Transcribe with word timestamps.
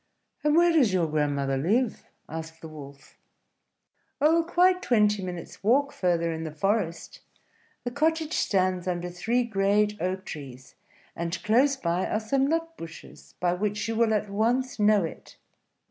"And 0.43 0.55
where 0.55 0.71
does 0.73 0.91
your 0.91 1.05
grandmother 1.05 1.57
live?" 1.57 2.07
asked 2.27 2.61
the 2.61 2.67
Wolf. 2.67 3.19
"Oh, 4.19 4.43
quite 4.43 4.81
twenty 4.81 5.21
minutes' 5.21 5.63
walk 5.63 5.93
further 5.93 6.33
in 6.33 6.43
the 6.43 6.49
forest. 6.49 7.19
The 7.83 7.91
cottage 7.91 8.33
stands 8.33 8.87
under 8.87 9.11
three 9.11 9.43
great 9.43 10.01
oak 10.01 10.25
trees; 10.25 10.73
and 11.15 11.39
close 11.43 11.77
by 11.77 12.07
are 12.07 12.19
some 12.19 12.47
nut 12.47 12.75
bushes, 12.77 13.35
by 13.39 13.53
which 13.53 13.87
you 13.87 13.95
will 13.95 14.15
at 14.15 14.27
once 14.27 14.79
know 14.79 15.03
it." 15.03 15.37